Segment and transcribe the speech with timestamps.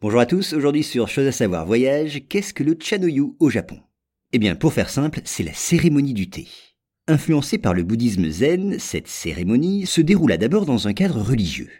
[0.00, 3.80] Bonjour à tous, aujourd'hui sur Chose à savoir voyage, qu'est-ce que le Chanoyu au Japon?
[4.32, 6.46] Eh bien, pour faire simple, c'est la cérémonie du thé.
[7.08, 11.70] Influencée par le bouddhisme zen, cette cérémonie se déroula d'abord dans un cadre religieux.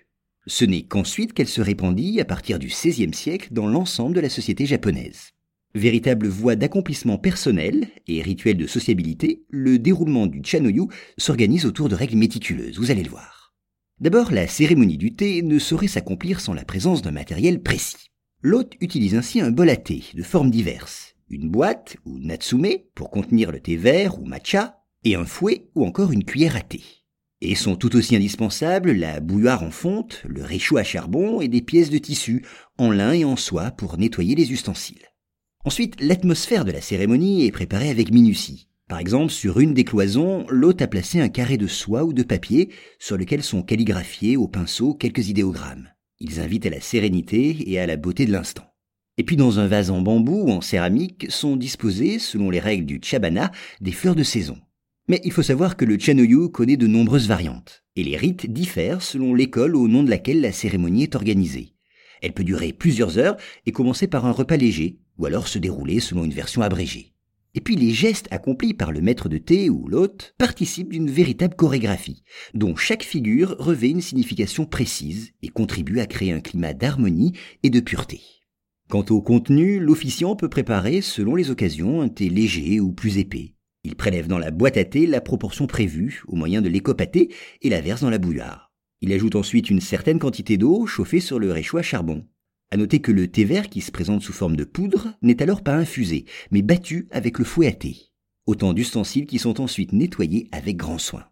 [0.48, 4.30] Ce n'est qu'ensuite qu'elle se répandit à partir du XVIe siècle dans l'ensemble de la
[4.30, 5.30] société japonaise.
[5.76, 10.88] Véritable voie d'accomplissement personnel et rituel de sociabilité, le déroulement du Chanoyu
[11.18, 13.37] s'organise autour de règles méticuleuses, vous allez le voir.
[14.00, 18.12] D'abord, la cérémonie du thé ne saurait s'accomplir sans la présence d'un matériel précis.
[18.42, 23.10] L'hôte utilise ainsi un bol à thé de formes diverses, une boîte ou natsume pour
[23.10, 26.80] contenir le thé vert ou matcha, et un fouet ou encore une cuillère à thé.
[27.40, 31.62] Et sont tout aussi indispensables la bouilloire en fonte, le réchaud à charbon et des
[31.62, 32.44] pièces de tissu
[32.78, 35.06] en lin et en soie pour nettoyer les ustensiles.
[35.64, 38.67] Ensuite, l'atmosphère de la cérémonie est préparée avec minutie.
[38.88, 42.22] Par exemple, sur une des cloisons, l'hôte a placé un carré de soie ou de
[42.22, 45.90] papier sur lequel sont calligraphiés au pinceau quelques idéogrammes.
[46.20, 48.64] Ils invitent à la sérénité et à la beauté de l'instant.
[49.18, 52.86] Et puis dans un vase en bambou ou en céramique sont disposées, selon les règles
[52.86, 54.58] du chabana, des fleurs de saison.
[55.06, 59.02] Mais il faut savoir que le chanoyu connaît de nombreuses variantes, et les rites diffèrent
[59.02, 61.74] selon l'école au nom de laquelle la cérémonie est organisée.
[62.22, 66.00] Elle peut durer plusieurs heures et commencer par un repas léger, ou alors se dérouler
[66.00, 67.12] selon une version abrégée.
[67.58, 71.56] Et puis les gestes accomplis par le maître de thé ou l'hôte participent d'une véritable
[71.56, 72.22] chorégraphie,
[72.54, 77.32] dont chaque figure revêt une signification précise et contribue à créer un climat d'harmonie
[77.64, 78.20] et de pureté.
[78.88, 83.56] Quant au contenu, l'officiant peut préparer, selon les occasions, un thé léger ou plus épais.
[83.82, 86.70] Il prélève dans la boîte à thé la proportion prévue au moyen de
[87.06, 88.70] thé et la verse dans la bouilloire.
[89.00, 92.24] Il ajoute ensuite une certaine quantité d'eau chauffée sur le réchaud à charbon.
[92.70, 95.62] À noter que le thé vert qui se présente sous forme de poudre n'est alors
[95.62, 98.10] pas infusé, mais battu avec le fouet à thé.
[98.46, 101.24] Autant d'ustensiles qui sont ensuite nettoyés avec grand soin.